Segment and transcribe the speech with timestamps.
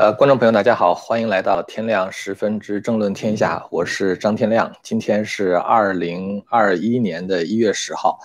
[0.00, 4.74] 呃，观众朋友，大家好，欢迎来到天亮十分之政论天下，我是张天亮。
[4.82, 8.18] 今天是二零二一年的一月十号。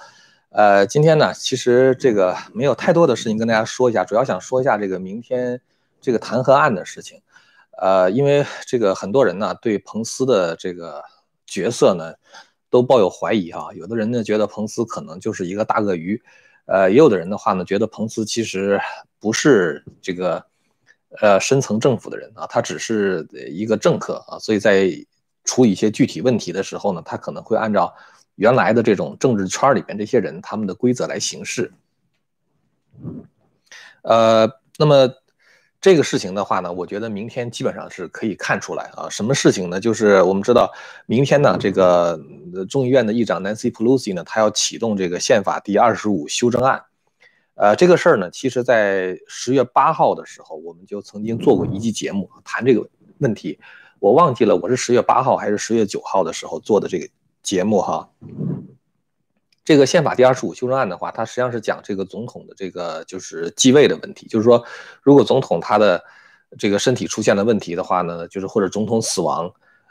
[0.52, 5.60] 呃，今天呢，其实这个没有太多的事情跟大家说一下，主要想说一下这个明天
[6.00, 7.22] 这个弹劾案的事情。
[7.78, 11.04] 呃，因为这个很多人呢对彭斯的这个
[11.46, 12.14] 角色呢
[12.70, 16.24] 都抱有怀疑啊，有的人呢觉得彭斯可能就是一个大鳄鱼，
[16.68, 18.80] 呃，也有的人的话呢觉得彭斯其实
[19.20, 20.42] 不是这个。
[21.22, 24.90] 呃，深层政府的人啊，他只是一个政客啊，所以在
[25.44, 27.94] 处理一些具体问题的时候呢，他可能会按照
[28.36, 31.72] 原来的这种政治圈里边这些人他们的规则来行事。
[34.02, 35.10] 呃，那么
[35.80, 39.80] 这个事情的话呢，我觉得明天基本上是可以看出来啊，什么事情呢？
[39.80, 40.72] 就是我们知道
[41.06, 42.20] 明天呢，这个
[42.70, 46.84] 众议院的议长 Nancy Pelosi 呢，他要启动这个宪法第二十五修正案。
[47.56, 52.86] 呃，这个事儿呢，其实，在十月八号的时候，我们就曾经做过一期节目谈这个
[53.20, 53.58] 问题。
[54.00, 57.08] 我忘记了我是十月八号还是十月九号的时候做的这个
[57.42, 58.10] 节目哈。
[59.64, 64.62] 这个宪法第二十五修正案的话，它实际上是讲这个总统的这个就是继位的问题，就是说，
[65.02, 66.04] 如果总统他的
[66.60, 69.50] 这个身体出现了问题的话呢，就是或者总统死亡，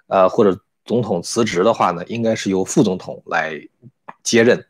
[0.08, 3.58] 呃，或者总统辞职的话呢，应该是由副总统来
[4.22, 4.66] 接任。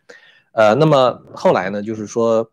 [0.52, 2.48] 呃，那么后来呢，就是说。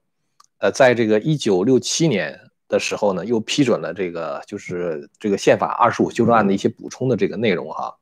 [0.62, 7.98] 呃，在这个一九六七年的时候呢，又批准了这个就是这个宪法二十五修正案的一些补充的这个内容哈。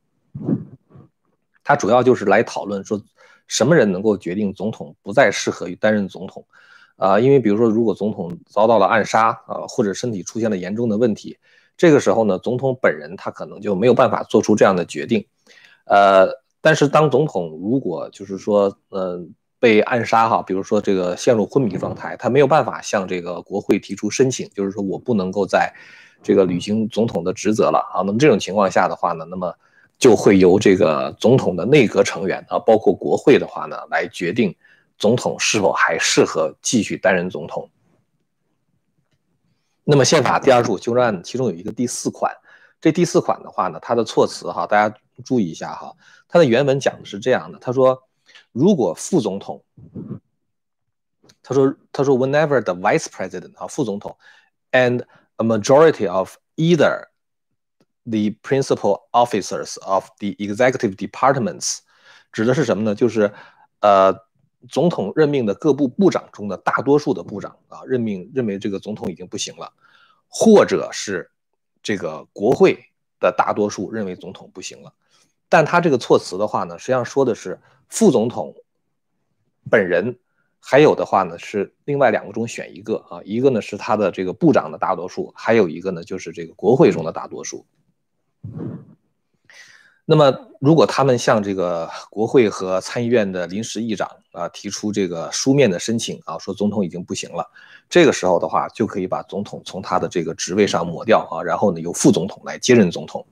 [1.63, 3.01] 它主要就是来讨论说，
[3.47, 6.45] 什么人能够决定总统不再适合于担任总统
[6.97, 7.17] 啊？
[7.17, 11.37] 因为比如说，如果总统遭到了暗杀啊，或者身体出现了严重的问题，
[11.77, 15.25] 这个时候呢，总统本人他可能就没有办法做出这样的决定。
[15.85, 16.27] 呃，
[16.59, 19.33] 但是当总统如果就是说，嗯。
[19.59, 25.73] 被暗杀哈，比如说这个陷入昏迷状态，他没有办法向这个国会提出申请，就是说我不能够在
[26.23, 27.99] 这个履行总统的职责了啊。
[28.05, 29.53] 那么这种情况下的话呢，那么
[29.97, 34.55] 就会由这个总统的内阁成员啊，包括国会的话呢，来决定
[34.97, 37.69] 总统是否还适合继续担任总统。
[39.83, 42.33] 那么宪法第二十五修正案其中有一个第四款，
[42.79, 45.93] 这第四款的话呢，它的措辞哈，大家注意一下哈，
[46.29, 48.01] 它的原文讲的是这样的，他说。
[48.51, 49.63] 如果副总统，
[51.41, 54.17] 他说他说 whenever the vice president 啊副总统
[54.71, 55.03] ，and
[55.37, 57.07] a majority of either
[58.03, 61.79] the principal officers of the executive departments，
[62.31, 62.95] 指的是什么呢？
[62.95, 63.33] 就是
[63.81, 64.13] 呃
[64.67, 69.71] 总统任命的各部部长中的大多数的部长啊任命认为这个总统已经不行了，
[70.27, 71.31] 或者是
[71.81, 72.77] 这个国会
[73.19, 74.93] 的大多数认为总统不行了。
[75.49, 78.53] 但他这个措辞的话呢，实际上说的是副总统
[79.69, 80.19] 本人，
[80.59, 87.65] 还有的话呢是另外两个中选一个啊，一个呢是他的这个部长的大多数，还有一个呢就是这个国会中的大多数。
[90.05, 97.47] 那么如果他们向这个国会和参议院的临时议长啊提出这个书面的申请啊，说总统已经不行了，
[97.89, 103.25] 这个时候的话就可以把总统从他的这个职位上抹掉啊，然后呢由副总统来接任总统。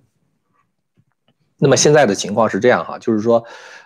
[1.59, 3.43] 那么现在的情况是这样哈，就是说，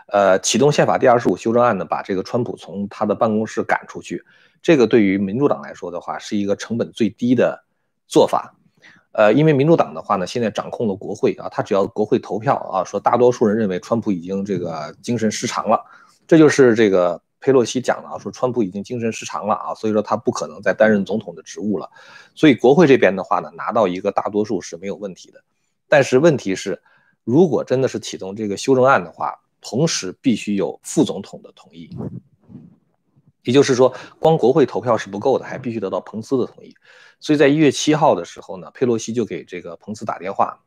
[0.08, 4.22] 呃，启动宪法第二十五修正案呢，把这个川普从他的办公室赶出去，
[4.62, 7.64] 这个对于民主党来说的话，是一个成本最低的
[8.10, 8.54] 做法，
[9.14, 15.82] 呃，因为民主党的话呢，现在掌控了国会啊，他只要国会投票啊，说大多数人认为川普已经这个精神失常了，
[16.28, 21.90] 这就是这个佩洛西讲的啊，说川普已经精神失常了啊，所以说他不可能再担任总统的职务了，
[22.36, 25.42] 所以国会这边的话呢，拿到一个大多数是没有问题的，
[25.88, 26.82] 但是问题是。
[27.24, 31.96] 如果真的是启动这个修正案的话，同时必须有副总统的同意，
[33.44, 36.76] 也就是说，光国会投票是不够的，还必须得到彭斯的同意。
[37.20, 40.64] 所以在一月七号的时候呢，佩洛西就给这个彭斯打电话，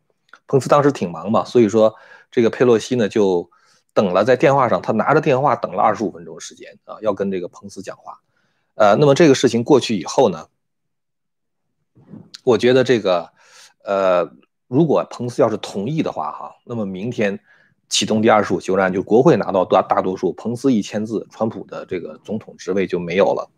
[0.46, 1.92] 彭斯当时挺忙嘛，所以说
[2.30, 3.50] 这个佩洛西呢就
[3.92, 8.20] 等了在电话上，他拿着电话等了二十五分钟时间啊，要跟这个彭斯讲话。
[8.76, 10.46] 呃，那么这个事情过去以后呢，
[12.44, 13.32] 我觉得这个，
[13.84, 14.30] 呃。
[14.74, 17.38] 如果彭斯要是同意的话，哈，那么明天
[17.88, 23.48] 启动第二十五修正案，就国会拿到大大多数，彭斯一签字，川普的这个总统职位就没有了。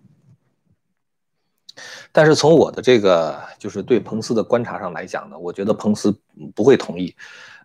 [2.12, 6.14] 但是从我的这个就是对彭斯的观察上来讲呢，我觉得彭斯
[6.54, 7.14] 不会同意，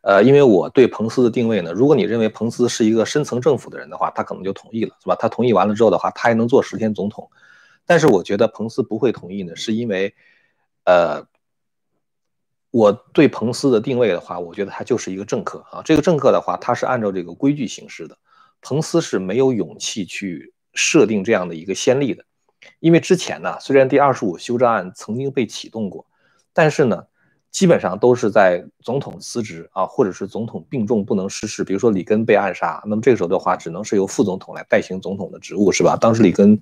[0.02, 5.18] 呃，因为我对彭斯的定位呢，如果你认为彭斯是一个深层政府的人的话，他可能就同意了，是吧？
[5.20, 7.30] 他同意完了之后的话，他还能做十天总统。
[7.86, 10.16] 但是我觉得彭斯不会同意呢，是因为，
[10.86, 11.30] 呃。
[12.72, 15.82] 我对彭斯的定位的话，我觉得他就是一个政客啊。
[15.84, 18.18] 这个政客的话，他是按照这个规矩行事的。
[18.62, 22.24] 彭斯是没有勇气去设定这样的一个先例的，
[22.80, 26.06] 因为之前呢，虽然第二十五修正案曾经被启动过，
[26.54, 27.04] 但是呢，
[27.50, 35.98] 基本上都是在总统辞职啊，或者是总统病重不能失事，比如说里根被暗杀，那么这个时候的话，只能是由副总统来代行总统的职务，是吧？
[36.00, 36.62] 当时里根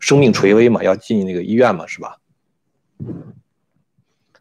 [0.00, 2.18] 生命垂危嘛，要进那个医院嘛，是吧？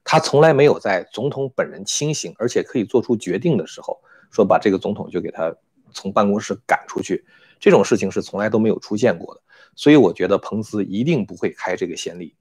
[0.07, 3.99] 他从来没有在总统本人清醒而且可以做出决定的时候，
[4.31, 5.53] 说把这个总统就给他
[5.91, 7.25] 从办公室赶出去，
[7.59, 9.41] 这种事情是从来都没有出现过的。
[9.75, 12.35] 所以我觉得彭斯一定不会开这个先例。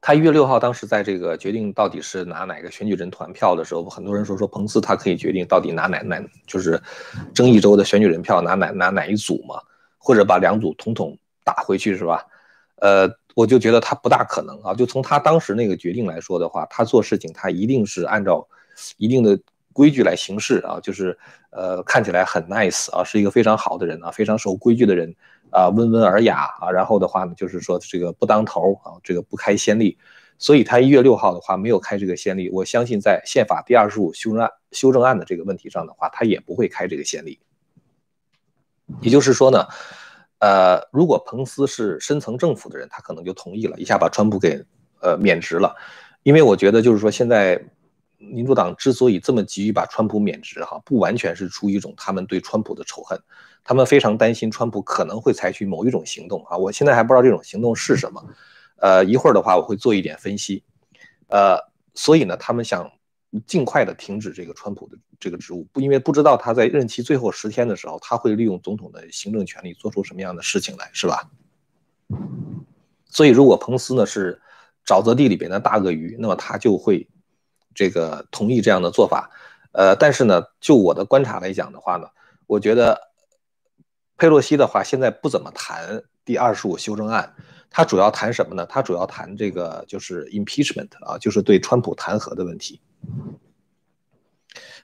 [0.00, 6.80] 他一月六号当时在这个决定到底是拿哪个选举人团票的时候，很多人说说彭斯他可以决定到底拿哪哪就是
[7.34, 9.60] 争议州的选举人票拿哪拿哪一组嘛，
[9.98, 12.24] 或者把两组统统打回去是吧？
[12.76, 13.08] 呃，
[13.38, 14.74] 我就觉得他不大可能啊。
[14.74, 18.46] 就从他当时那个决定来说的话，他做事情他一定是按照
[18.96, 19.38] 一定的
[19.72, 21.16] 规矩来行事啊，就是
[21.50, 25.14] 呃看起来很 nice 啊，是一个非常好的人啊，非常守规矩的人。
[25.50, 29.96] 啊，温文尔雅啊，然后的话呢，就是说这个不当头啊，这个不开先例，
[30.36, 37.38] 所以他一月六号的话没有开这个先例，我相信在宪法第二十五修正案修正案的这个问题上的话，他也不会开这个先例。
[39.00, 39.64] 也就是说呢，
[40.40, 44.64] 呃，如果彭斯是深层政府的人，他可能就同意了一下把川普给
[45.00, 45.74] 呃免职了，
[46.22, 47.60] 因为我觉得就是说现在
[48.18, 53.18] 民主党之所以这么急于把川普免职哈，不完全是出于一种他们对川普的仇恨。
[53.64, 58.24] 他们非常担心川普可能会采取某一种行动啊，我现在还不知道这种行动是什么，
[58.76, 60.64] 呃，一会儿的话我会做一点分析，
[61.28, 61.58] 呃，
[61.94, 62.90] 所以呢，他们想
[63.46, 71.30] 尽快的停止这个川普的这个职务，不因为不知道他在任期最后十天的时候，他会利用总统的行政权力做出什么样的事情来，是吧？
[73.06, 74.40] 所以如果彭斯呢是
[74.86, 77.08] 沼泽地里边的大鳄鱼，那么他就会
[77.74, 79.30] 这个同意这样的做法，
[79.72, 82.08] 呃，但是呢，就我的观察来讲的话呢，
[82.46, 83.08] 我觉得。
[84.20, 87.36] 佩洛西的话，现在不怎么谈第二十五修正案，
[87.70, 88.66] 他主要谈什么呢？
[88.66, 92.80] 他主要谈这个就是 impeachment 啊，就是对川普弹劾的问题。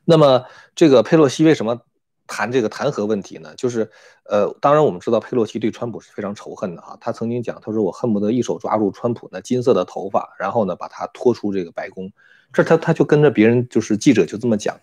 [0.05, 0.45] 那么
[0.75, 1.81] 这个佩洛西为什么
[2.27, 3.55] 谈这个弹劾问题呢？
[3.57, 3.91] 就是
[4.25, 12.13] 呃，当然我们知道佩洛西对川普是非常仇恨的哈，他曾经讲，他说我恨不得一手抓住川普那金色的头发，然后呢把他拖出这个白宫。
[12.53, 14.79] 这他他就跟着别人就是记者就这么讲，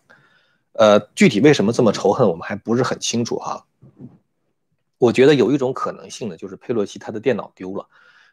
[0.74, 3.65] 呃，具体为什么这么仇恨，我们还不是很清楚哈。
[5.01, 7.88] 我觉得有一种可能性呢，就是佩洛西他的电脑丢了，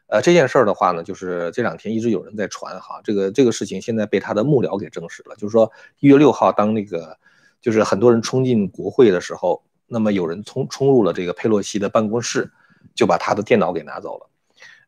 [0.05, 7.17] 呃，这件事儿的话呢，就是这两天一直有人在传哈，这个这个事情现在被他的幕僚给证实了，就是说一月六号当那个
[7.59, 12.51] 就是很多人冲进国会的时候，那么有人冲冲入了这个佩洛西的办公室，
[12.93, 14.29] 就把他的电脑给拿走了，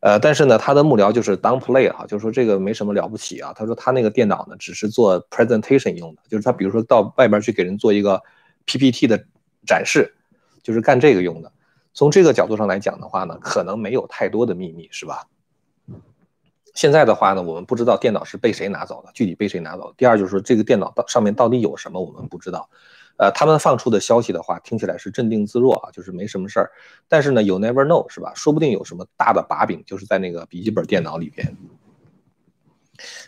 [0.02, 8.22] 呃，但是呢，他的幕僚就是 downplay 哈，就是说这个没什么了不起啊，他说他那个电脑呢只是做 presentation 用的，就是他比如说到外边去给人做一个
[8.68, 9.26] PPT 的
[9.66, 10.14] 展示，
[10.62, 11.52] 就是干这个用的。
[11.94, 15.28] 从这个角度上来讲的话呢，可能没有太多的秘密，是吧？
[16.74, 19.94] 现在的话呢，我们不知道电脑是被谁拿走的，具体被谁拿走。
[19.98, 22.70] 第二就是说，这个电脑到上面到底有什么，我们不知道。
[23.18, 26.72] 呃，他们放出的消息的话，听起来是镇定自若啊，就是没什么事儿。
[27.10, 28.32] 但是呢，有 never know，是吧？
[28.34, 31.58] 说不定有什么大的把柄，就是在那个笔记本电脑里边。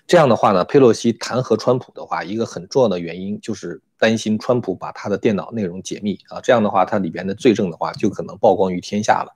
[0.08, 9.34] 这样的话呢，佩洛西弹劾川普的话，一个很重要的原因就是担心川普把他的电脑内容解密啊，这样的话，他里边的罪证的话就可能曝光于天下了。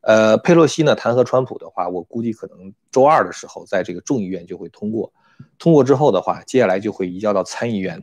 [0.00, 5.12] 呃，佩洛西呢弹劾川普的话，我估计可能周二的时候在这个众议院就会通过，
[5.58, 8.02] 通过之后的话，接下来就会移交到参议院。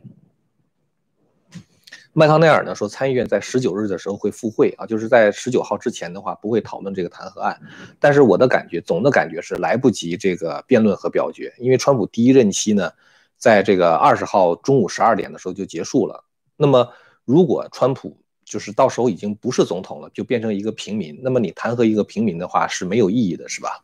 [2.12, 7.60] 麦康奈尔呢说，参议院在十九日的时候会复会啊，就是在十九号之前的话不会讨论这个弹劾案。
[7.98, 12.92] 但是我的感觉，总的感觉是来不及这个辩论和表决，因为川普第一任期呢，
[13.40, 16.24] 在这个二十号中午十二点的时候就结束了。
[16.56, 16.92] 那么
[17.24, 23.82] 如果川普就是到时候已经不是总统了，就变成一个平民，那么你弹劾一个平民的话是没有意义的，是吧？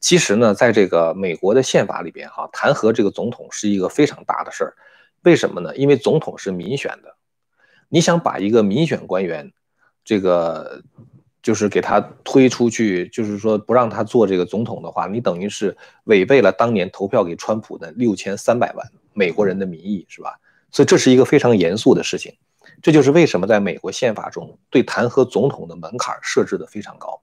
[0.00, 4.76] 其实呢，在这个美国的宪法里边哈，弹劾这个总统是一个非常大的事儿。
[5.22, 5.74] 为什么呢？
[5.76, 7.16] 因为总统是民选的，
[7.88, 9.52] 你想把一个民选官员，
[10.04, 10.82] 这个
[11.44, 20.40] 就是给他推出去，就是说不让他做这个总统的话，你等于是违背了当年投票给川普的六千三百万美国人的民意，是吧？
[20.70, 22.34] 所以这是一个非常严肃的事情。
[22.80, 27.20] 这就是为什么在美国宪法中对弹劾总统的门槛设置的非常高。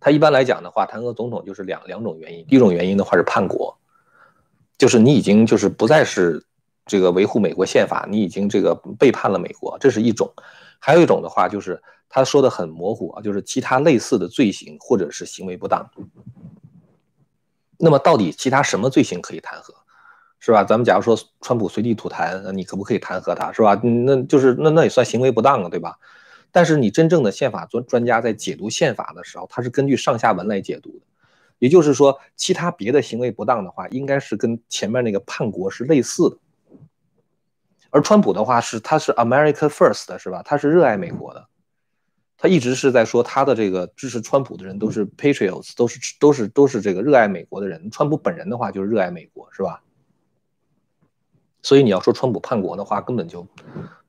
[0.00, 3.76] 他一般来讲的话，弹劾总统就是两两种原因，第一种原因的话是叛国。
[4.78, 6.44] 就是你已经就是不再是
[6.86, 10.28] 这个维护美国宪法，你已经这个背叛了美国，这是一种；
[10.78, 11.82] 还有一种的话，就是
[12.14, 15.84] 他说的很模糊啊，就是其他类似的罪行或者是行为不当。
[17.76, 19.74] 那么到底其他什么罪行可以弹劾，
[20.38, 20.62] 是吧？
[20.62, 23.74] 咱们假如说川普随地吐痰，那你可不可以弹劾他，是吧？
[23.82, 25.98] 那就是那那也算行为不当了，对吧？
[26.52, 31.06] 但是你真正的宪法专专家在解读宪法的时候，他是根据上下文来解读的。
[31.58, 36.38] 也就是说，其他别的行为不当的话，应该是跟前面那个叛国是类似的。
[37.90, 40.44] 而川普的话是，他是 America First 的，是吧？
[40.44, 41.48] 他是热爱美国的，
[42.36, 47.90] 他一直是在说他的这个支持川普的人都是 Patriots，都是都是都是这个热爱美国的人。
[47.90, 49.82] 川普本人的话就是热爱美国，是吧？
[51.62, 53.46] 所以你要说川普叛国的话，根本就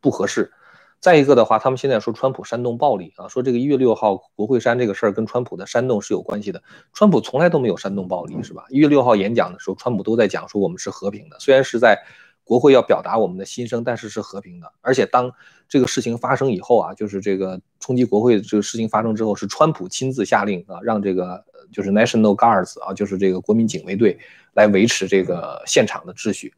[0.02, 0.52] 不合适。
[1.00, 6.64] 再一个的话，他们现在说川普煽动暴力啊，说这个一月六号国会山这个事儿跟川普的煽动是有关系的。
[6.94, 8.66] 川普从来都没有煽动暴力，是吧？
[8.70, 12.04] 一月六号演讲的时候，川普都在讲说我们是和平的，虽然是在
[12.44, 14.72] 国会要表达我们的心声，但是是和平的。
[14.82, 15.32] 而且当
[15.70, 24.18] 这个事情发生以后啊，就是这个冲击国会这个事情发生之后，是川普亲自下令啊，让这个就是 National Guards 啊，就是这个国民警卫队
[24.54, 26.52] 来维持这个现场的秩序。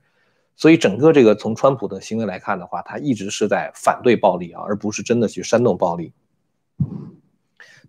[0.56, 6.14] 所以整个这个从川普的行为来看的话，他一直是在反对暴力啊，而不是真的去煽动暴力。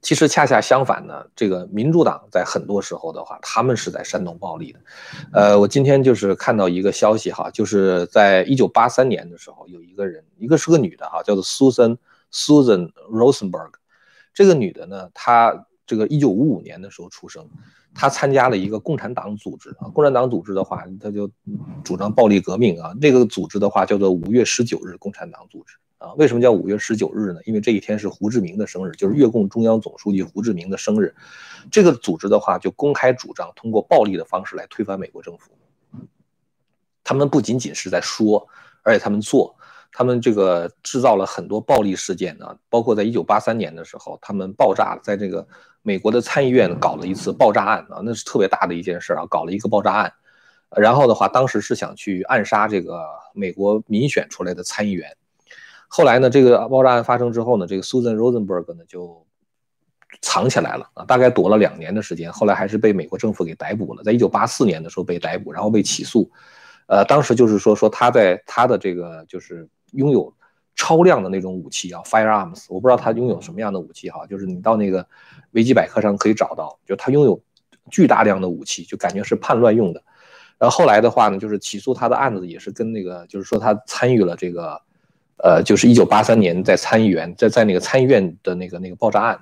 [0.02, 4.80] 其实恰恰相反呢，这个民主党在很多时候的话，他们是在煽动暴力的。
[5.33, 11.97] 呃，我今天就是看到一个消息哈，就是在一九八三年的时候，有一个人，一个是个女的哈，叫做 Susan
[12.32, 13.73] Susan Rosenberg。
[14.32, 17.49] 这个女的呢，她这个一九五五年的时候出生。
[17.94, 21.28] 她参加了一个共产党组织啊，共产党组织的话，她就
[21.82, 22.92] 主张暴力革命啊。
[23.00, 26.12] 这个组织的话叫做五月十九日共产党组织啊。
[26.12, 27.40] 为什么叫五月十九日呢？
[27.44, 31.12] 因为这一天是胡志明的生日，就是越共中央总书记胡志明的生日。
[31.73, 35.50] 这个组织的话就公开主张通过暴力的方式来推翻美国政府。
[37.02, 38.47] 他们不仅仅是在说，
[38.82, 39.56] 而且他们做，
[39.92, 45.47] 他们这个制造了很多暴力事件呢，包括在一九八三年的时候，他们爆炸在这个。
[45.80, 50.12] 美国的参议院搞了一次爆炸案啊，那是特别大的一件事啊，搞了一个爆炸案，
[50.76, 53.00] 然后的话，当时是想去暗杀这个
[53.33, 55.16] 美国民选出来的参议员，
[55.87, 59.25] 后来呢，这个爆炸案发生之后呢，这个 Susan Rosenberg 呢就
[60.21, 66.30] 藏起来了啊，大概躲了两年的时间，后来还是被美国政府给逮捕了，在一九八四年的时候被逮捕，然后被起诉，
[66.88, 70.35] 呃，当时就是说说他在他的这个就是拥有。
[70.80, 75.04] 超量的那种武器啊，firearms，我不知道他拥有什么样的武器哈，就是你到那个
[75.50, 77.42] 维基百科上可以找到，就他拥有
[77.90, 80.00] 巨大量的武器，就感觉是叛乱用的。
[80.57, 84.80] 然后后来的话呢，就是起诉他的案子也是跟那个，就是说他参与了这个，
[85.38, 89.40] 呃，就是一九八三年在参议员在在那个参议院的那个那个爆炸案，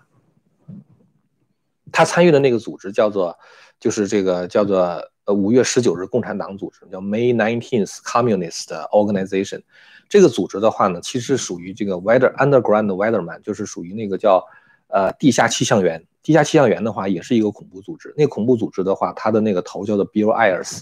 [1.93, 3.39] 他参与的那个组织叫做，
[3.79, 9.63] 就是这个叫做呃五月十九日共产党组织，叫 May Nineteenth Communist Organization。
[10.09, 14.43] 这个组织的话呢，其实属于这个 Weather Underground Weatherman，就是属于那个叫
[14.89, 16.07] 呃地下气象员。
[16.23, 18.13] 地下气象员的话，也是一个恐怖组织。
[18.17, 20.81] 那恐怖组织的话，他的那个头叫做 Bill Ayers，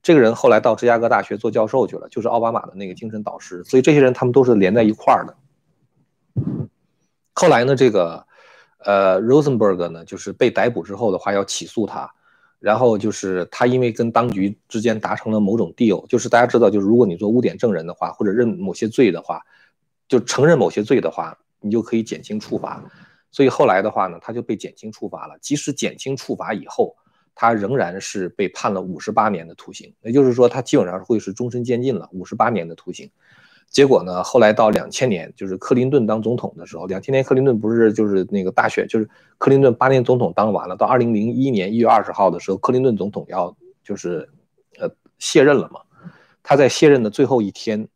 [0.00, 3.64] 这个人后来到芝加哥大学做教授去了，就是奥巴马的那个精神导师。
[3.64, 5.36] 所以这些人他们都是连在一块儿的。
[7.34, 8.24] 后来呢，这个
[8.78, 12.12] 呃 Rosenberg 呢，就是被逮捕之后的话，要起诉他。
[12.58, 19.42] 然后就是他，因为跟当局之间达成了某种 deal，就是大家知道，就是如果你做污点证人的话，或者认某些罪的话，
[20.08, 22.82] 就承认某些罪的话，你就可以减轻处罚。
[23.30, 25.36] 所以后来的话呢，他就被减轻处罚了。
[25.40, 26.96] 即使减轻处罚以后，
[27.34, 33.10] 他仍然是被判了五十八年的徒刑，也就是说，他基本上会是终身监禁了，五十八年的徒刑。
[33.68, 34.22] 结果呢？
[34.22, 39.06] 后来到两千年，就是克林顿当总统的时候，两千年克林顿不是就是那个大选，就是
[39.36, 43.54] 克林顿八年总统当完了，到二零零一年一月二十号的时候，克林顿总统要
[43.84, 44.26] 就是
[44.78, 45.80] 呃卸任了嘛。
[46.42, 47.86] 他在卸任的最后一天，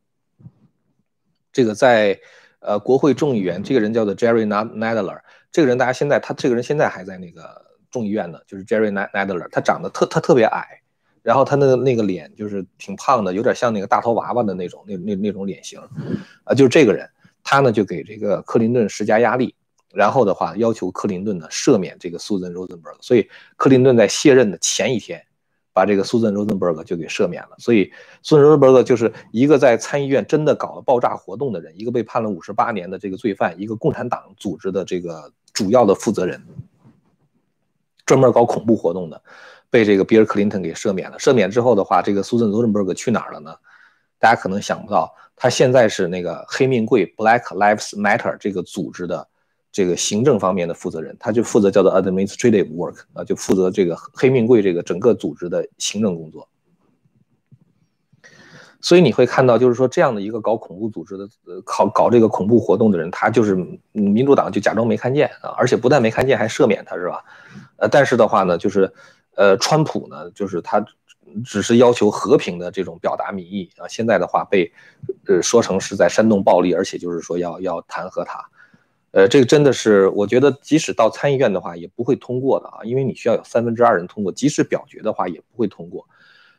[1.52, 2.18] 这个在
[2.58, 10.79] 呃国会众议员，这个人叫做 Jerry Nadler，这个人大家现在他这个人现在还在那个众议院呢，就是 Jerry Nadler，他长得特他特别矮。
[11.22, 15.78] 然后他那那个脸就是挺胖的，有点像那个大头娃娃的那种那那那种脸型，
[16.44, 17.08] 啊，就是这个人，
[17.42, 19.54] 他呢就给这个克林顿施加压力，
[19.92, 25.22] 然后的话要求克林顿呢赦免这个 Susan Rosenberg，所以克林顿在卸任的前一天，
[25.72, 27.92] 把这个 Susan Rosenberg 就给赦免了，所以
[28.24, 36.42] Susan Rosenberg 就是一个在参议院真的搞了爆炸活动的人，一个被判了五十八年的这个罪犯，一个共产党组织的这个主要的负责人，
[38.06, 39.22] 专门搞恐怖活动的。
[39.70, 41.16] 被这个比尔·克林顿给赦免了。
[41.18, 43.54] 赦免之后的话，这个苏珊·罗森伯格去哪儿了呢？
[44.18, 49.26] 大家可能想不到，他现在是那个黑命贵 （Black Lives Matter） 这个组织的
[49.72, 56.46] 这个行政方面的负责人，他就负责叫做 administrative work 啊，就负责这个黑命贵这个整个组织的行政工作。
[58.82, 63.56] 所以你会看到，就是说这样的一个搞恐怖组织的、呃搞搞这个恐怖活动的人，他就是
[63.92, 67.24] 民主党就假装没看见啊，而且不但没看见，还赦免他，是吧？
[67.76, 68.92] 呃，但是的话呢，就是。
[69.37, 70.84] 呃，川普呢，就是他
[71.44, 74.70] 只是要求和平的这种表达民意啊，现在的话被
[75.26, 78.44] 呃说成是在煽动暴力，而且就是说要要弹劾他，
[79.12, 86.06] 呃，这个真的是，我觉得即使到参议院的话，也不会通过的啊，因为你需要有三分之二人通过，即使表决的话，也不会通过。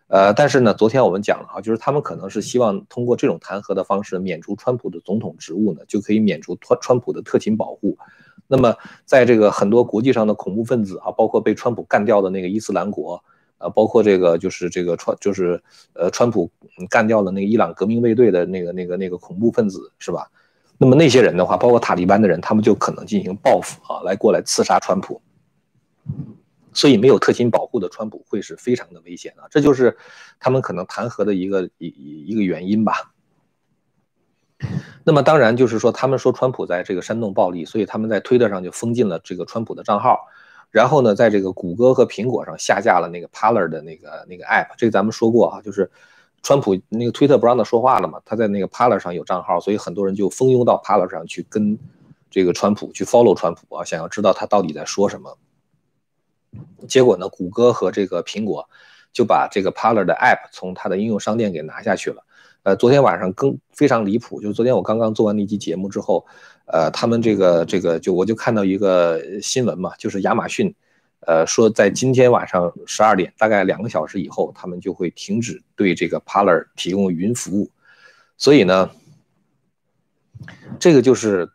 [0.07, 7.97] 呃，但是呢，昨天我们讲了啊，就是他们可能是希望通过这种弹劾的方式免除川普的总统职务呢，就可以免除川川普的特勤保护。
[8.53, 13.23] 那么，在这个很多国际上的恐怖分子啊，包括被川普干掉的那个伊斯兰国，
[13.59, 16.51] 呃，包括这个就是这个川就是呃川普
[16.89, 20.29] 干掉了那个伊朗革命卫队的那个那个那个恐怖分子，是吧？
[20.77, 25.21] 那么那些人的话，包括塔利班的人，他们就可能进行报复啊，来过来刺杀川普。
[26.73, 29.97] 所以没有特勤保护的川普会是非常的危险啊，这就是
[30.41, 33.13] 他们可能弹劾的一个一一个原因吧。
[35.03, 40.27] 那么当然就是说，他们说川普在这个煽动暴力，所以他们在推特上就封禁了这个川普的账号，
[40.69, 45.89] 然后呢，在这个谷歌和苹果上下架了那个 Parler 的那个那个 app，这个咱们说过啊，就是。
[46.43, 48.19] 川普那个推特不让他说话了嘛？
[48.25, 51.77] 他在那个 Parler 上有账号，所以很多人就蜂拥到 Parler 上去跟
[52.31, 55.37] 这个川普去 follow 川普啊，想要知道他到底在说什么。
[56.87, 58.67] 结果呢，谷歌和这个苹果
[59.13, 62.23] 就把这个 Parler 的 app 从它的应用商店给拿下去了。
[62.63, 66.25] 呃，昨天晚上更非常离谱，就是昨天我刚刚做完那期节目之后，
[66.65, 70.73] 呃，他们这个这个就我就看到一个新闻嘛，就是亚马逊。
[71.27, 77.69] 呃，说在今天晚上十二点，大概两个小时以后，他们就会停止对这个 Parler 提供云服务。
[78.37, 78.89] 所以呢，
[80.79, 81.47] 这个就是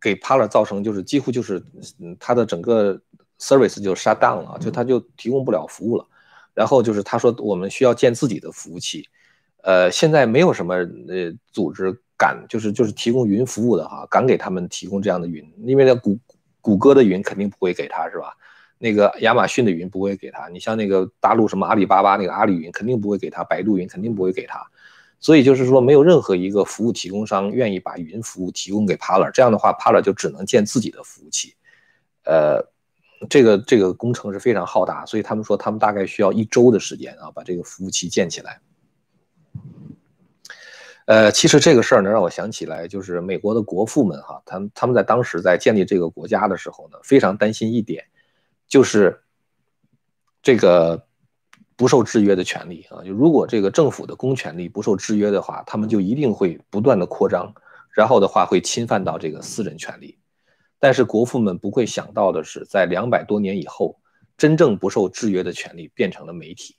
[0.00, 1.60] 给 Parler 造成就是几乎就是
[1.98, 3.00] 嗯，它的整个
[3.40, 6.06] service 就 shut down 了，就它就提供不了服务了。
[6.54, 9.08] 然后就是他说我们需要建自己的服务器。
[9.62, 16.18] 呃，现在没有什么呃组织敢就是就是提供云服务的哈，敢给他们提供这样的云，因为那谷
[16.60, 18.34] 谷歌的云肯定不会给他是吧？
[18.82, 24.66] 那个亚马逊的云不会给他，你像那个大陆什么阿里巴巴那个阿里云肯定不会给他，百度云肯定不会给他，
[25.18, 31.54] 所以就是说没有任何一个服务提供商愿意把云服务提供给 Parler，这样的话 Parler 就只能建自己的服务器，
[32.24, 32.66] 呃，
[33.28, 38.58] 这个这个工程是非常浩大，所以他们说他们大概需要一周的时间啊把这个服务器建起来。
[41.06, 48.04] 呃，其实这个事儿呢让我想起来，就是美国的国父们哈，他们他们在当时在建立这个国家的时候呢，非常担心一点。
[48.68, 49.20] 就是
[50.40, 51.04] 这个
[51.74, 57.52] 不受制约的权利啊，就如果这个政府的公权力不受制约的话，他们就一定会不断的扩张，
[57.92, 60.16] 然后的话会侵犯到这个私人权利。
[60.78, 63.98] 但是国父们不会想到的是，在两百多年以后，
[64.38, 66.76] 真正不受制约的权利变成了媒体，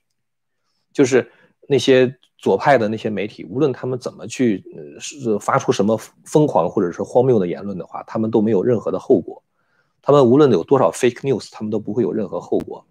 [0.93, 1.29] 就是
[1.67, 4.63] 那些左派的那些媒体，无论他们怎么去
[4.99, 9.43] 是发出什么疯狂或者是荒谬的言论的话，他们都没有任何的后果。
[10.01, 12.83] 他们无论有多少 fake news，他们都不会有任何后果。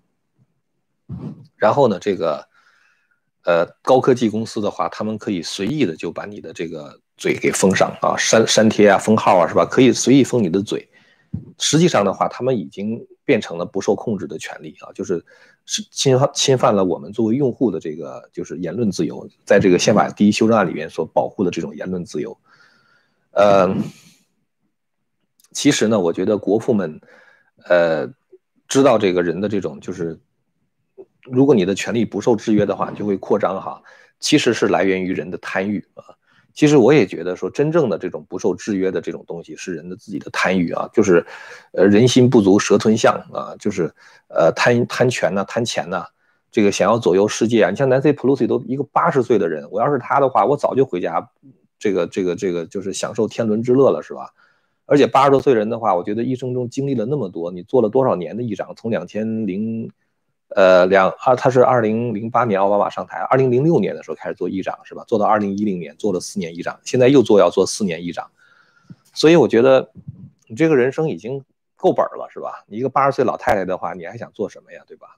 [1.57, 2.47] 然后呢，这个
[3.45, 9.67] 呃高科技公司的话，他们可以随意的就把你的这个嘴给封上啊，删删帖啊，封号啊，是吧？
[9.69, 10.89] 可以随意封你的嘴。
[11.59, 15.25] 实际上的话，他们已经变成了不受控制的权利啊，就是
[15.64, 22.37] 是侵犯侵犯了我们作为用户的这个就是言论自由，在这个宪法第一修正案里面所保护的这种言论自由，
[23.31, 23.77] 呃。
[25.53, 27.01] 其实呢，我觉得国父们，
[27.64, 28.07] 呃，
[28.69, 30.16] 知道这个人的这种就是，
[31.25, 33.83] 如果你的权利不受制约的话，就会扩张哈。
[34.21, 36.05] 其实是来源于人的贪欲啊。
[36.53, 41.25] 其实我也觉得说，真正的这种不受制约的这种东西是人的自己的贪欲啊，就是，
[41.73, 43.93] 呃，人心不足蛇吞象啊，就是
[44.29, 46.05] 呃贪贪权呐，贪钱呐，
[46.51, 47.71] 这个想要左右世界啊。
[47.71, 51.31] 你像 Nancy Pelosi 都一个八十岁的人，我要是他的话，我早就回家，
[51.79, 54.31] 这个这个这个就是享受天伦之乐了，是吧？
[54.87, 58.75] 而且八十多岁人的话，我觉得一生中经历了那么多，你做了多少年的议长？
[58.75, 59.89] 从两千零，
[60.57, 65.05] 呃两二，他是二零零八年奥巴马上台，二零零六年的时候开始做议长是吧？
[65.07, 68.31] 做到二零一零年做了四年议长，现在又做要做四年议长，
[69.15, 69.91] 所以我觉得
[70.47, 71.45] 你这个人生已经
[71.77, 72.65] 够本了是吧？
[72.67, 74.83] 你一个八十岁老太太的话，你还想做什么呀？
[74.87, 75.17] 对吧？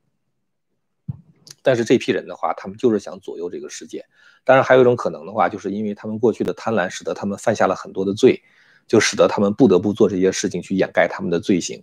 [1.63, 4.05] 但是这批人的话，他们就是想左右这个世界。
[4.45, 8.43] 当然还有一种可能的话，就是因为他们过去的贪婪，使得他们犯下了很多的罪。
[8.89, 11.83] 就使得他们不得不做这些事情去掩盖他们的罪行，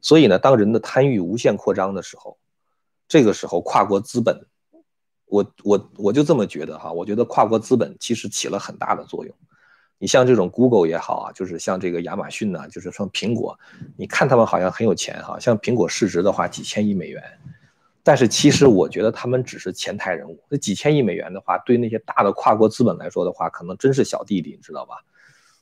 [0.00, 2.36] 所以呢，当人的贪欲无限扩张的时候，
[3.14, 4.44] 这个时候跨国资本，
[5.26, 9.32] 我我我就这么觉得哈，我觉得跨国资本其实起了很大的作用。
[9.98, 13.56] 你像这种 Google 也好啊，就是像这个亚马逊呢，就是像苹果，
[13.96, 17.22] 你看他们好像很有钱哈，像苹果市值的话几千亿美元，
[18.02, 20.42] 但是其实我觉得他们只是前台人物。
[20.48, 24.96] 那几千亿美元的话，对那些大的跨国资本来说的话，可能真是小弟弟，你知道吧？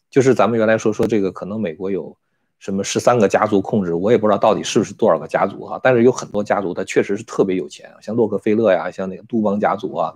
[0.09, 2.17] 就是咱们原来说说这个，可能美国有
[2.63, 5.81] 什么十三个家族控制，我也不知道到底是不是多少个家族哈。
[5.83, 10.15] 但是有很多家族，他确实是特别有钱，像洛克菲勒呀，像那个杜邦家族啊，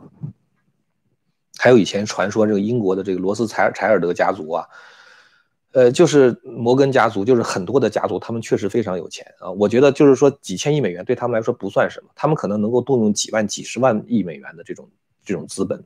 [1.58, 4.64] 还有以前传说这个英国的这个罗斯柴柴尔德家族啊，
[5.72, 9.50] 呃，就是摩根家族，就是很多的家族，他们确实非常有钱啊。
[9.50, 14.88] 我觉得就是说几千亿美元对他们来说不算什么，他们可能能够动用几万、几十万亿美元的这种
[15.24, 15.82] 这种资本。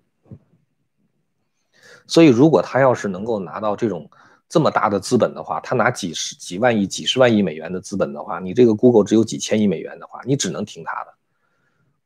[2.06, 4.10] 所以，如果他要是能够拿到这种
[4.50, 11.14] 这么大的资本的话，他拿几十几万亿、几十万亿美元的资本的话，你这个 Google 只有几千亿美元的话，你只能听他的。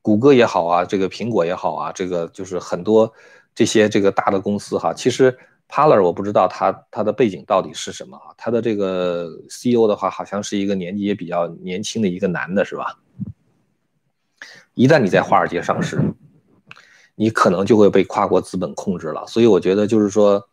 [0.02, 3.10] 谷歌也好啊，这个苹果也好啊，这个就是很多
[3.54, 4.92] 这些这个大的公司哈。
[4.92, 5.36] 其实
[5.68, 8.34] Paler 我不知道他他的背景到底是什么啊？
[8.36, 12.98] 他的这个 CEO 的话，好像是一个年纪也比较年轻的一个男的，是吧？
[14.74, 15.98] 一旦你在华尔街上市。
[17.16, 20.48] 你可能就会被跨国资本控制了，所以我觉得就是说，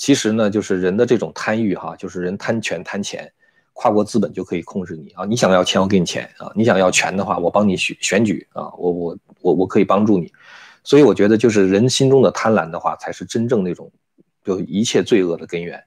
[0.00, 3.30] 其实呢，就是人的这种贪欲哈，就是人贪权贪钱，
[3.74, 5.26] 跨国资本就可以控制你啊。
[5.26, 10.32] 你想要钱，我给你钱啊；你想要权的话，我帮你选选举啊，我我我我可以帮助你。
[10.84, 13.92] 所以我觉得就是人心中的贪婪的话，才是真正那种
[14.42, 15.78] 就一切罪恶的根源。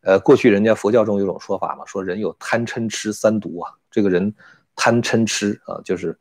[0.00, 4.34] 呃，过去人家佛教中有种说法嘛，说人有贪嗔痴三毒啊，这个人
[4.74, 6.18] 贪嗔痴啊，就是。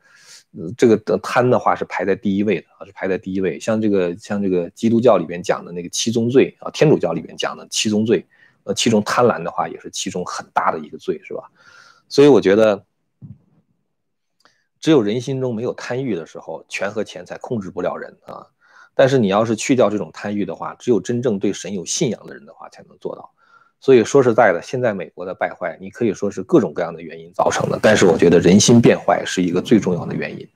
[0.75, 3.59] 这个贪的话是排在第一位的啊，是排在第一位。
[3.59, 8.25] 像这个像这个基督教里边讲的那个七宗罪啊，天主教里边讲的七宗罪，
[8.63, 11.43] 呃，其中贪婪的话也是其中很大的一个罪，是吧？
[12.07, 12.83] 所以我觉得，
[14.79, 18.47] 只有人心中没有贪欲的时候，权和钱才控制不了人啊。
[18.95, 23.31] 但是你要是去掉这种贪欲的话，只有真正对神有信仰的人的话才能做到。
[23.81, 27.79] 所以说实在的，现在美国的败坏，你可以说是各种各样的原因造成的。
[27.81, 30.47] 但是我觉得人心变坏是一个最重要的原因。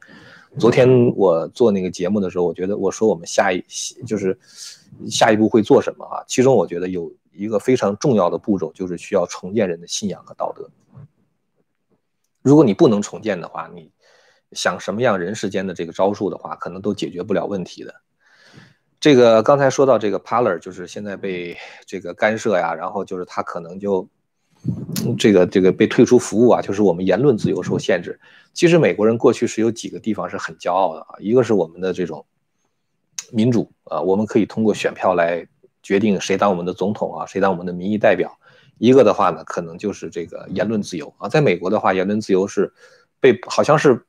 [0.60, 3.64] 昨天我做那个节目的时候，我觉得我说我们下一
[4.06, 4.38] 就是
[5.10, 6.24] 下一步会做什么啊？
[6.28, 10.70] 其中我觉得有一个非常重要的步骤，就是需要重建人的信仰和道德。
[12.42, 13.90] 如果你不能重建的话，你
[14.52, 17.96] 想什么样人世间的这个招数的话，可能都解决不了问题的。
[19.04, 24.08] 这个刚才说到这个 Parler，就是现在被这个干涉呀，然后就是他可能就
[25.20, 28.18] 这个这个被退出服务啊，就是我们言论自由受限制。
[28.54, 32.26] 其实美国人过去是有几个地方是很骄傲的啊，一个是我们的这种
[33.30, 35.46] 民主啊，我们可以通过选票来
[35.82, 38.34] 决定谁当我们的总统啊，谁当我们的民意代表。
[38.78, 42.72] 一个的话呢，可能就是这个言论自由啊，在美国的话，言论自由是
[43.20, 44.02] 被好像是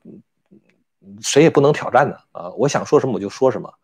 [1.20, 3.74] 谁也不能挑战的啊，我想说什么我就说什么。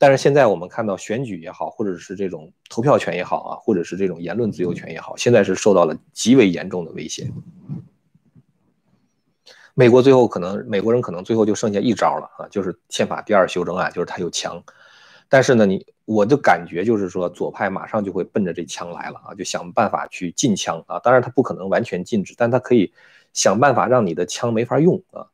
[0.00, 7.28] 但是现在我们看到选举也好，或者是这种投票权也好啊，或者是这种言论自由权也好，现在是受到了极为严重的威胁。
[9.74, 14.62] 美国最后可能美国人可能最后就剩下一招了啊，就是宪法第二修正案，就是他有枪。
[15.28, 20.98] 但是呢，你我的感觉就是说，左派马上就会奔着这枪来了啊，就想办法去禁枪啊。
[21.00, 22.92] 当然他不可能完全禁止，但他可以
[23.32, 25.26] 想办法让你的枪没法用啊。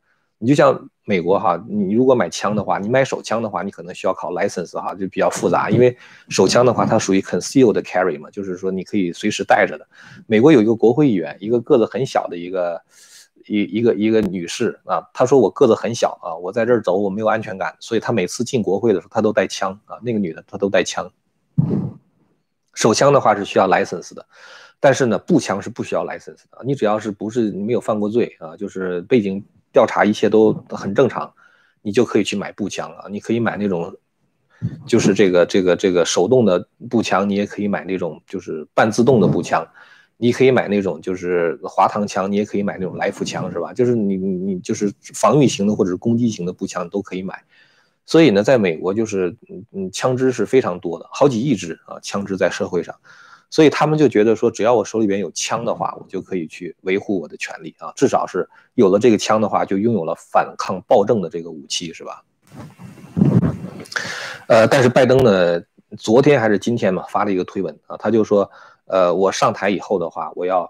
[0.44, 5.70] 你就像美国哈，你如果买枪的话，你买手枪的话，你可能需要考 license 哈，就比较复杂。
[5.70, 5.96] 因为
[6.28, 9.88] 手枪的话，它属于 concealed carry 嘛，就是说你可以随时带着的。
[10.26, 12.78] 美国有一个国会议员，一个个子很小的一个
[13.46, 19.96] 一一个一个女士啊，她说我个子很小啊，我在这儿走我没有安全感，所以她每次进国会的时候她都带枪啊。
[20.02, 21.10] 那个女的她都带枪，
[22.74, 24.26] 手枪的话是需要 license 的，
[24.78, 29.42] 但是呢步枪是不需要 license 的，你只要是不是没有犯过罪啊，就是背景。
[29.74, 31.30] 调查一切都很正常，
[31.82, 33.06] 你就可以去买步枪啊！
[33.10, 33.94] 你可以买那种，
[34.86, 39.66] 就是这个这个这个手动的步枪，你也可以买那种就是半自动的步枪，
[40.16, 43.74] 你可以买那种就是滑膛枪，你也可以买那种来福枪，是吧？
[43.74, 47.42] 就是你你你就是防御型的或者是攻击型的步枪都可以买。
[48.06, 52.94] 所以呢，在美国就是嗯嗯，枪支是非常多的，好几亿支啊，枪支在社会上。
[53.54, 57.92] 所以他们就觉得说，只要我手里边有枪的话，我就可以去维护我的权利啊。
[57.94, 62.24] 至少是有了这个枪的话，就拥有了反抗暴政的这个武器，是吧？
[64.48, 65.62] 呃，但是拜登呢，
[65.96, 68.50] 昨天还是今天嘛，发了一个推文啊，他就说，
[68.86, 70.68] 呃，我上台以后的话，我要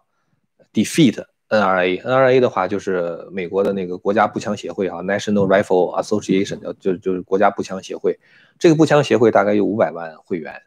[0.74, 2.02] defeat NRA。
[2.02, 8.20] NRA 的话就是美国的那个国家步枪协会啊，National Rifle Association，就就是国家步枪协会。
[8.58, 10.60] 这个步枪协会大概有五百万会员，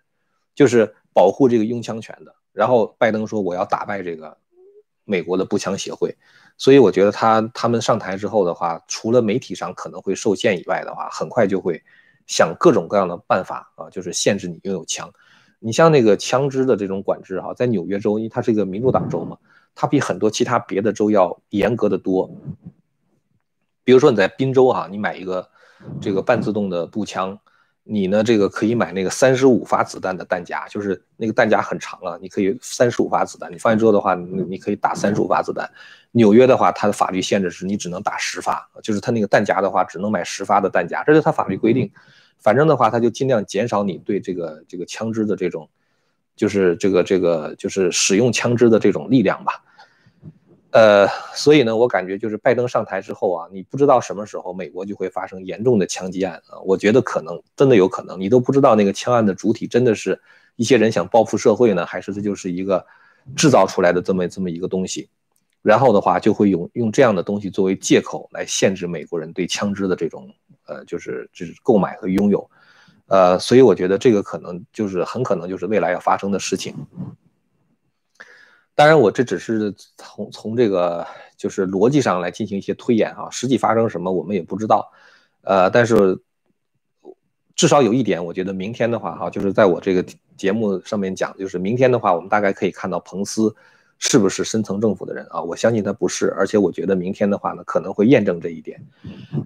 [0.55, 0.95] 就是。
[1.17, 4.37] 保护这个拥枪权的，然后拜登说我要打败这个
[5.03, 6.15] 美国的步枪协会，
[6.59, 11.81] 所以我觉得他他们上台之后的话，除了媒体上可能会受限以外的话，很快就会
[12.27, 15.11] 想各种各样的办法啊，就是限制你拥有枪。
[15.57, 19.39] 你像那个枪支的这种管制哈，在纽约州，因为它是一个民主党州嘛，
[19.73, 22.29] 它比很多其他别的州要严格的多。
[23.83, 25.49] 比如说你在宾州哈，你买一个
[25.99, 27.39] 这个半自动的步枪。
[27.89, 28.23] 你呢？
[28.23, 33.51] 这个可以买那个三十五发子弹的弹夹，就是那个弹夹很长啊，你可以三十五发子弹。
[33.51, 35.69] 你放进之后的话，你你可以打三十五发子弹。
[36.11, 41.89] 纽约的话，它的法律限制是你只能打十发，就是它那个弹夹的话，只能买十发的弹夹，这是它法律规定。
[42.39, 45.69] 反正的话，它就尽量减少你对这个这个枪支的这种
[46.35, 49.63] 就是这个这个就是使用枪支的这种力量吧。
[50.71, 56.59] 呃，所以呢，我感觉就是拜登上台之后啊，你不知道什么时候美国就会发生严重的枪击案啊。
[56.65, 60.19] 我觉得可能真的有可能，你都不知道那个枪案的主体真的是
[60.55, 62.85] 一些人想报复社会呢，还是这就是一个
[63.35, 65.09] 制造出来的这么这么一个东西。
[65.61, 70.29] 然后的话，就会用用这样的东西作为借口来限制美国人对枪支的这种
[70.65, 72.49] 呃，就是就是购买和拥有。
[73.07, 76.75] 呃，所以我觉得这个可能就是很可能就是未来要发生的事情。
[78.77, 81.03] 当然，我这只是从从这个
[81.35, 84.91] 就是逻辑上来进行一些推演啊，实际发生什么我们也不知道。
[85.41, 86.15] 呃，但是
[87.55, 90.05] 至少有一点，我觉得明天的话哈，就是在我这个
[90.37, 93.55] 节目上面讲，就是明天的话，我们大概可以看到彭斯
[93.97, 95.41] 是不是深层政府的人啊？
[95.41, 98.79] 我相信他不是，而且我觉得明天的话呢，可能会验证这一点。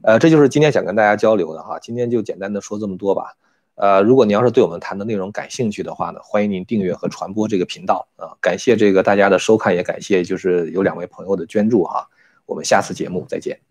[0.04, 3.34] 呃，这就是今天想跟大家交流的哈，今天就简单的说这么多吧。
[3.82, 8.30] 呃，如果您要是对我们谈的内容感兴趣的话呢，欢迎您订阅和传播这个频道啊！
[8.40, 12.08] 感谢这个大家的收看，也感谢就是有两位朋友的捐助哈。
[12.46, 13.71] 我们下次节目再见。